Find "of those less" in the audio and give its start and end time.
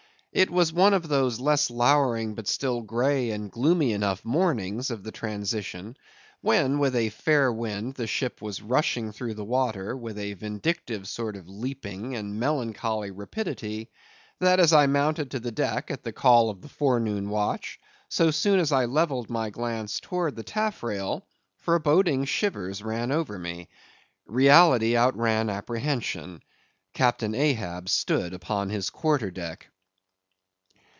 0.93-1.69